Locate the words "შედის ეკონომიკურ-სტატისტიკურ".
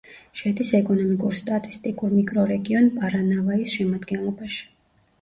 0.39-2.15